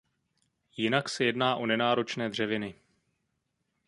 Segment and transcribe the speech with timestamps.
[0.77, 2.75] Jinak se jedná o nenáročné dřeviny.